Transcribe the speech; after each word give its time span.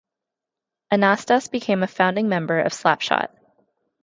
Anastas 0.91 1.51
became 1.51 1.83
a 1.83 1.87
founding 1.87 2.27
member 2.27 2.59
of 2.59 2.71
Slapshot. 2.71 3.27